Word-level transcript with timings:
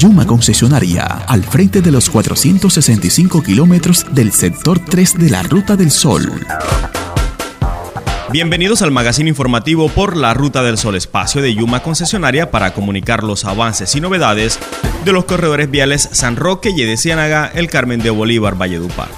Yuma 0.00 0.26
Concesionaria, 0.26 1.04
al 1.04 1.44
frente 1.44 1.82
de 1.82 1.90
los 1.90 2.08
460 2.08 3.42
kilómetros 3.44 4.06
del 4.10 4.32
sector 4.32 4.78
3 4.78 5.18
de 5.18 5.28
la 5.28 5.42
Ruta 5.42 5.76
del 5.76 5.90
Sol. 5.90 6.42
Bienvenidos 8.32 8.80
al 8.80 8.92
magazine 8.92 9.28
informativo 9.28 9.90
por 9.90 10.16
la 10.16 10.32
Ruta 10.32 10.62
del 10.62 10.78
Sol, 10.78 10.96
espacio 10.96 11.42
de 11.42 11.54
Yuma 11.54 11.82
Concesionaria 11.82 12.50
para 12.50 12.72
comunicar 12.72 13.22
los 13.22 13.44
avances 13.44 13.94
y 13.94 14.00
novedades 14.00 14.58
de 15.04 15.12
los 15.12 15.26
corredores 15.26 15.70
viales 15.70 16.08
San 16.12 16.36
Roque, 16.36 16.72
de 16.72 16.96
Ciénaga, 16.96 17.50
El 17.54 17.68
Carmen 17.68 18.00
de 18.00 18.08
Bolívar, 18.08 18.56
Valledupar. 18.56 19.10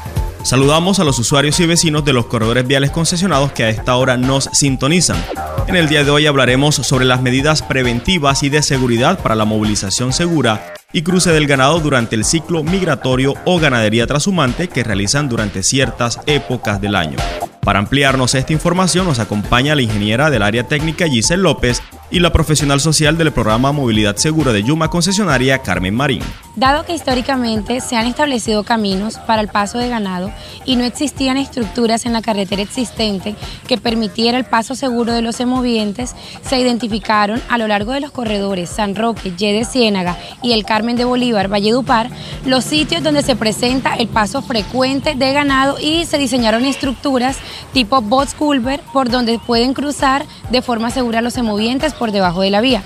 Saludamos 0.42 0.98
a 0.98 1.04
los 1.04 1.16
usuarios 1.20 1.60
y 1.60 1.66
vecinos 1.66 2.04
de 2.04 2.12
los 2.12 2.26
corredores 2.26 2.66
viales 2.66 2.90
concesionados 2.90 3.52
que 3.52 3.62
a 3.62 3.68
esta 3.68 3.94
hora 3.94 4.16
nos 4.16 4.50
sintonizan. 4.52 5.22
En 5.68 5.76
el 5.76 5.88
día 5.88 6.04
de 6.04 6.10
hoy 6.10 6.26
hablaremos 6.26 6.74
sobre 6.74 7.04
las 7.04 7.22
medidas 7.22 7.62
preventivas 7.62 8.42
y 8.42 8.48
de 8.48 8.62
seguridad 8.62 9.18
para 9.20 9.34
la 9.34 9.44
movilización 9.44 10.12
segura 10.12 10.74
y 10.92 11.02
cruce 11.02 11.30
del 11.32 11.46
ganado 11.46 11.80
durante 11.80 12.16
el 12.16 12.24
ciclo 12.24 12.62
migratorio 12.62 13.34
o 13.44 13.58
ganadería 13.58 14.06
trashumante 14.06 14.68
que 14.68 14.84
realizan 14.84 15.28
durante 15.28 15.62
ciertas 15.62 16.20
épocas 16.26 16.80
del 16.80 16.96
año. 16.96 17.16
Para 17.60 17.78
ampliarnos 17.78 18.34
esta 18.34 18.52
información 18.52 19.06
nos 19.06 19.20
acompaña 19.20 19.74
la 19.74 19.82
ingeniera 19.82 20.30
del 20.30 20.42
área 20.42 20.66
técnica 20.66 21.06
Giselle 21.08 21.42
López 21.42 21.80
y 22.10 22.18
la 22.18 22.32
profesional 22.32 22.80
social 22.80 23.16
del 23.16 23.32
programa 23.32 23.72
Movilidad 23.72 24.16
Segura 24.16 24.52
de 24.52 24.64
Yuma 24.64 24.90
Concesionaria, 24.90 25.58
Carmen 25.58 25.94
Marín. 25.94 26.22
Dado 26.54 26.84
que 26.84 26.94
históricamente 26.94 27.80
se 27.80 27.96
han 27.96 28.06
establecido 28.06 28.62
caminos 28.62 29.16
para 29.26 29.40
el 29.40 29.48
paso 29.48 29.78
de 29.78 29.88
ganado 29.88 30.30
y 30.66 30.76
no 30.76 30.84
existían 30.84 31.38
estructuras 31.38 32.04
en 32.04 32.12
la 32.12 32.20
carretera 32.20 32.60
existente 32.60 33.34
que 33.66 33.78
permitiera 33.78 34.36
el 34.36 34.44
paso 34.44 34.74
seguro 34.74 35.14
de 35.14 35.22
los 35.22 35.36
semovientes, 35.36 36.14
se 36.42 36.60
identificaron 36.60 37.40
a 37.48 37.56
lo 37.56 37.68
largo 37.68 37.92
de 37.92 38.00
los 38.00 38.10
corredores 38.10 38.68
San 38.68 38.94
Roque, 38.94 39.32
Ye 39.34 39.54
de 39.54 39.64
Ciénaga 39.64 40.18
y 40.42 40.52
el 40.52 40.66
Carmen 40.66 40.96
de 40.96 41.06
Bolívar, 41.06 41.48
Valledupar, 41.48 42.10
los 42.44 42.64
sitios 42.64 43.02
donde 43.02 43.22
se 43.22 43.34
presenta 43.34 43.94
el 43.94 44.08
paso 44.08 44.42
frecuente 44.42 45.14
de 45.14 45.32
ganado 45.32 45.78
y 45.80 46.04
se 46.04 46.18
diseñaron 46.18 46.66
estructuras 46.66 47.38
tipo 47.72 48.02
box 48.02 48.34
culver 48.34 48.82
por 48.92 49.08
donde 49.08 49.38
pueden 49.38 49.72
cruzar 49.72 50.26
de 50.50 50.60
forma 50.60 50.90
segura 50.90 51.22
los 51.22 51.32
semovientes 51.32 51.94
por 51.94 52.12
debajo 52.12 52.42
de 52.42 52.50
la 52.50 52.60
vía. 52.60 52.82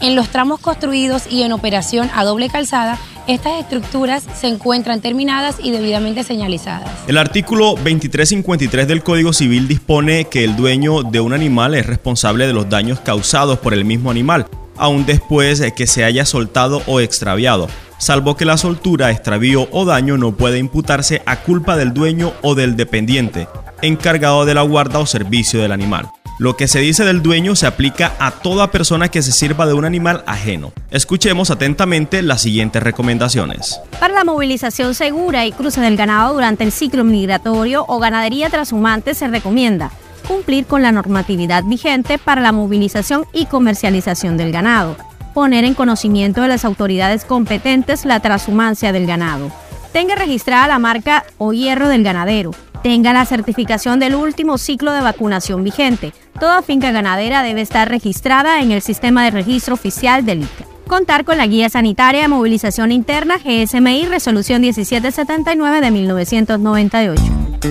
En 0.00 0.14
los 0.14 0.28
tramos 0.28 0.60
construidos 0.60 1.24
y 1.30 1.42
en 1.42 1.52
operación 1.52 2.10
a 2.14 2.24
doble 2.24 2.48
calzada, 2.48 2.98
estas 3.26 3.60
estructuras 3.60 4.24
se 4.38 4.48
encuentran 4.48 5.00
terminadas 5.00 5.56
y 5.62 5.70
debidamente 5.70 6.24
señalizadas. 6.24 6.90
El 7.06 7.16
artículo 7.16 7.70
2353 7.70 8.86
del 8.86 9.02
Código 9.02 9.32
Civil 9.32 9.66
dispone 9.66 10.26
que 10.26 10.44
el 10.44 10.56
dueño 10.56 11.02
de 11.02 11.20
un 11.20 11.32
animal 11.32 11.74
es 11.74 11.86
responsable 11.86 12.46
de 12.46 12.52
los 12.52 12.68
daños 12.68 13.00
causados 13.00 13.58
por 13.58 13.72
el 13.72 13.84
mismo 13.84 14.10
animal, 14.10 14.46
aun 14.76 15.06
después 15.06 15.58
de 15.58 15.72
que 15.72 15.86
se 15.86 16.04
haya 16.04 16.26
soltado 16.26 16.82
o 16.86 17.00
extraviado, 17.00 17.68
salvo 17.98 18.36
que 18.36 18.44
la 18.44 18.58
soltura, 18.58 19.10
extravío 19.10 19.68
o 19.72 19.84
daño 19.84 20.18
no 20.18 20.32
pueda 20.32 20.58
imputarse 20.58 21.22
a 21.26 21.36
culpa 21.40 21.76
del 21.76 21.94
dueño 21.94 22.32
o 22.42 22.54
del 22.54 22.76
dependiente, 22.76 23.48
encargado 23.80 24.44
de 24.44 24.54
la 24.54 24.62
guarda 24.62 24.98
o 24.98 25.06
servicio 25.06 25.60
del 25.60 25.72
animal. 25.72 26.10
Lo 26.38 26.56
que 26.56 26.66
se 26.66 26.80
dice 26.80 27.04
del 27.04 27.22
dueño 27.22 27.54
se 27.54 27.68
aplica 27.68 28.14
a 28.18 28.32
toda 28.32 28.72
persona 28.72 29.08
que 29.08 29.22
se 29.22 29.30
sirva 29.30 29.66
de 29.66 29.74
un 29.74 29.84
animal 29.84 30.24
ajeno. 30.26 30.72
Escuchemos 30.90 31.52
atentamente 31.52 32.22
las 32.22 32.42
siguientes 32.42 32.82
recomendaciones. 32.82 33.80
Para 34.00 34.14
la 34.14 34.24
movilización 34.24 34.94
segura 34.94 35.46
y 35.46 35.52
cruce 35.52 35.80
del 35.80 35.96
ganado 35.96 36.34
durante 36.34 36.64
el 36.64 36.72
ciclo 36.72 37.04
migratorio 37.04 37.84
o 37.86 38.00
ganadería 38.00 38.50
trashumante 38.50 39.14
se 39.14 39.28
recomienda 39.28 39.92
cumplir 40.26 40.66
con 40.66 40.82
la 40.82 40.90
normatividad 40.90 41.62
vigente 41.64 42.18
para 42.18 42.40
la 42.40 42.50
movilización 42.50 43.26
y 43.32 43.46
comercialización 43.46 44.36
del 44.36 44.50
ganado, 44.50 44.96
poner 45.34 45.64
en 45.64 45.74
conocimiento 45.74 46.40
de 46.40 46.48
las 46.48 46.64
autoridades 46.64 47.24
competentes 47.24 48.04
la 48.04 48.20
transhumancia 48.20 48.90
del 48.90 49.06
ganado, 49.06 49.52
tenga 49.92 50.14
registrada 50.14 50.66
la 50.66 50.78
marca 50.78 51.24
o 51.38 51.52
hierro 51.52 51.88
del 51.88 52.02
ganadero, 52.02 52.52
tenga 52.84 53.14
la 53.14 53.24
certificación 53.24 53.98
del 53.98 54.14
último 54.14 54.58
ciclo 54.58 54.92
de 54.92 55.00
vacunación 55.00 55.64
vigente. 55.64 56.12
Toda 56.38 56.60
finca 56.60 56.92
ganadera 56.92 57.42
debe 57.42 57.62
estar 57.62 57.88
registrada 57.88 58.60
en 58.60 58.72
el 58.72 58.82
sistema 58.82 59.24
de 59.24 59.30
registro 59.30 59.72
oficial 59.72 60.26
del 60.26 60.42
ICA. 60.42 60.66
Contar 60.86 61.24
con 61.24 61.38
la 61.38 61.46
Guía 61.46 61.70
Sanitaria 61.70 62.20
de 62.20 62.28
Movilización 62.28 62.92
Interna 62.92 63.38
GSMI 63.38 64.04
Resolución 64.04 64.60
1779 64.60 65.80
de 65.80 65.90
1998. 65.90 67.22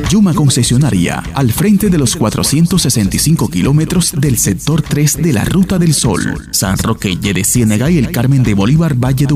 Yuma 0.09 0.33
Concesionaria, 0.33 1.21
al 1.35 1.51
frente 1.51 1.91
de 1.91 1.99
los 1.99 2.15
465 2.15 3.49
kilómetros 3.49 4.13
del 4.19 4.39
sector 4.39 4.81
3 4.81 5.21
de 5.21 5.31
la 5.31 5.45
Ruta 5.45 5.77
del 5.77 5.93
Sol, 5.93 6.47
San 6.49 6.79
Roque, 6.79 7.15
de 7.15 7.43
Ciénega 7.43 7.91
y 7.91 7.99
el 7.99 8.09
Carmen 8.11 8.41
de 8.41 8.55
Bolívar, 8.55 8.95
Valle 8.95 9.27
de 9.27 9.33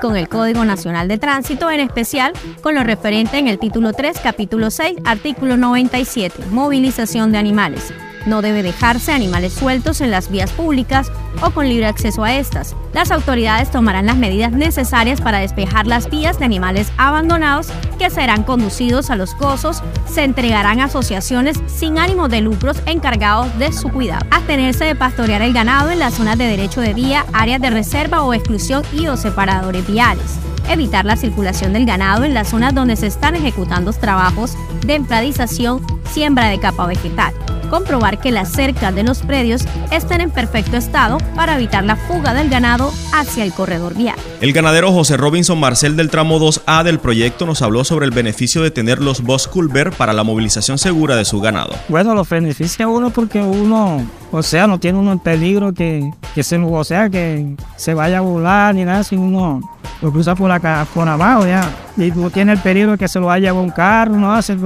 Con 0.00 0.16
el 0.16 0.30
Código 0.30 0.64
Nacional 0.64 1.08
de 1.08 1.18
Tránsito, 1.18 1.70
en 1.70 1.78
especial 1.78 2.32
con 2.62 2.74
lo 2.74 2.84
referente 2.84 3.36
en 3.36 3.48
el 3.48 3.58
título 3.58 3.92
3, 3.92 4.18
capítulo 4.22 4.70
6, 4.70 4.96
artículo 5.04 5.58
97, 5.58 6.42
movilización 6.50 7.32
de 7.32 7.38
animales. 7.38 7.92
No 8.26 8.40
debe 8.40 8.62
dejarse 8.62 9.12
animales 9.12 9.52
sueltos 9.52 10.00
en 10.00 10.10
las 10.10 10.30
vías 10.30 10.50
públicas 10.50 11.12
o 11.42 11.50
con 11.50 11.68
libre 11.68 11.86
acceso 11.86 12.24
a 12.24 12.34
estas. 12.34 12.74
Las 12.92 13.10
autoridades 13.10 13.70
tomarán 13.70 14.06
las 14.06 14.16
medidas 14.16 14.52
necesarias 14.52 15.20
para 15.20 15.40
despejar 15.40 15.86
las 15.86 16.08
vías 16.08 16.38
de 16.38 16.44
animales 16.44 16.90
abandonados 16.96 17.68
que 17.98 18.08
serán 18.10 18.44
conducidos 18.44 19.10
a 19.10 19.16
los 19.16 19.34
gozos, 19.36 19.82
se 20.10 20.24
entregarán 20.24 20.80
a 20.80 20.84
asociaciones 20.84 21.60
sin 21.66 21.98
ánimo 21.98 22.28
de 22.28 22.40
lucros 22.40 22.78
encargados 22.86 23.56
de 23.58 23.72
su 23.72 23.90
cuidado. 23.90 24.24
Abstenerse 24.30 24.84
de 24.84 24.94
pastorear 24.94 25.42
el 25.42 25.52
ganado 25.52 25.90
en 25.90 25.98
las 25.98 26.14
zonas 26.14 26.38
de 26.38 26.46
derecho 26.46 26.80
de 26.80 26.94
vía, 26.94 27.26
áreas 27.32 27.60
de 27.60 27.70
reserva 27.70 28.22
o 28.22 28.32
exclusión 28.32 28.82
y 28.92 29.06
o 29.08 29.16
separadores 29.16 29.86
viales 29.86 30.38
evitar 30.66 31.04
la 31.04 31.16
circulación 31.16 31.74
del 31.74 31.84
ganado 31.84 32.24
en 32.24 32.32
las 32.32 32.48
zonas 32.48 32.74
donde 32.74 32.96
se 32.96 33.06
están 33.06 33.36
ejecutando 33.36 33.92
trabajos 33.92 34.56
de 34.86 34.94
empradización, 34.94 35.84
siembra 36.10 36.48
de 36.48 36.58
capa 36.58 36.86
vegetal 36.86 37.34
comprobar 37.66 38.18
que 38.18 38.30
las 38.30 38.50
cercas 38.50 38.94
de 38.94 39.02
los 39.02 39.22
predios 39.22 39.64
estén 39.90 40.20
en 40.20 40.30
perfecto 40.30 40.76
estado 40.76 41.18
para 41.34 41.56
evitar 41.56 41.84
la 41.84 41.96
fuga 41.96 42.34
del 42.34 42.48
ganado 42.48 42.92
hacia 43.12 43.44
el 43.44 43.52
corredor 43.52 43.94
vial. 43.94 44.16
El 44.40 44.52
ganadero 44.52 44.92
José 44.92 45.16
Robinson 45.16 45.58
Marcel 45.58 45.96
del 45.96 46.10
tramo 46.10 46.38
2A 46.38 46.82
del 46.82 46.98
proyecto 46.98 47.46
nos 47.46 47.62
habló 47.62 47.84
sobre 47.84 48.06
el 48.06 48.12
beneficio 48.12 48.62
de 48.62 48.70
tener 48.70 49.00
los 49.00 49.22
Boss 49.22 49.48
Culver 49.48 49.92
para 49.92 50.12
la 50.12 50.24
movilización 50.24 50.78
segura 50.78 51.16
de 51.16 51.24
su 51.24 51.40
ganado. 51.40 51.74
Bueno, 51.88 52.14
los 52.14 52.28
beneficia 52.28 52.86
a 52.86 52.88
uno 52.88 53.10
porque 53.10 53.40
uno, 53.40 54.04
o 54.32 54.42
sea, 54.42 54.66
no 54.66 54.78
tiene 54.78 54.98
uno 54.98 55.12
el 55.12 55.20
peligro 55.20 55.72
que, 55.72 56.10
que 56.34 56.42
se, 56.42 56.58
o 56.58 56.84
sea, 56.84 57.08
que 57.10 57.56
se 57.76 57.94
vaya 57.94 58.18
a 58.18 58.20
volar 58.22 58.74
ni 58.74 58.84
nada, 58.84 59.04
si 59.04 59.16
uno 59.16 59.60
lo 60.02 60.12
cruza 60.12 60.34
por 60.34 60.50
acá, 60.50 60.86
por 60.92 61.08
abajo 61.08 61.46
ya. 61.46 61.68
Y 61.96 62.10
no 62.10 62.30
tiene 62.30 62.52
el 62.52 62.58
peligro 62.58 62.92
de 62.92 62.98
que 62.98 63.08
se 63.08 63.20
lo 63.20 63.26
vaya 63.26 63.50
a 63.50 63.54
un 63.54 63.70
carro, 63.70 64.16
no 64.16 64.32
hace, 64.32 64.56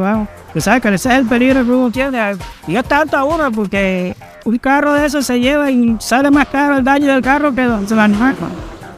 que 0.53 0.61
sabes 0.61 0.83
que 0.83 0.89
ese 0.89 1.09
es 1.11 1.19
el 1.19 1.27
peligro 1.27 1.65
que 1.65 1.71
uno 1.71 1.91
tiene. 1.91 2.37
Y 2.67 2.77
es 2.77 2.85
tanto 2.85 3.17
ahora 3.17 3.51
porque 3.51 4.17
un 4.45 4.59
carro 4.59 4.95
de 4.95 5.07
eso 5.07 5.23
se 5.23 5.39
lleva 5.39 5.71
y 5.71 5.97
sale 6.01 6.31
más 6.31 6.49
caro 6.49 6.79
el 6.79 6.85
daño 6.85 7.13
del 7.13 7.23
carro 7.23 7.55
que 7.55 7.63
el 7.63 7.99
animal. 7.99 8.37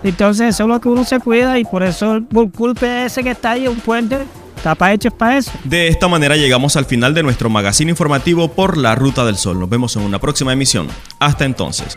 Entonces 0.03 0.55
eso 0.55 0.63
es 0.63 0.69
lo 0.69 0.81
que 0.81 0.89
uno 0.89 1.05
se 1.05 1.21
cuida 1.21 1.59
y 1.59 1.65
por 1.65 1.83
eso 1.83 2.15
el 2.17 2.27
culpe 2.51 3.05
ese 3.05 3.23
que 3.23 3.33
está 3.33 3.53
ahí, 3.53 3.69
un 3.69 3.81
puente, 3.81 4.19
para 4.63 4.93
hecho 4.93 5.11
para 5.11 5.39
eso. 5.39 5.51
De 5.65 5.89
esta 5.89 6.09
manera 6.09 6.37
llegamos 6.37 6.77
al 6.77 6.85
final 6.85 7.15
de 7.15 7.23
nuestro 7.23 7.51
magazine 7.51 7.91
informativo 7.91 8.49
por 8.49 8.77
la 8.77 8.95
Ruta 8.95 9.25
del 9.25 9.37
Sol. 9.37 9.59
Nos 9.59 9.69
vemos 9.69 9.97
en 9.97 10.03
una 10.03 10.19
próxima 10.19 10.53
emisión. 10.53 10.89
Hasta 11.19 11.45
entonces. 11.45 11.97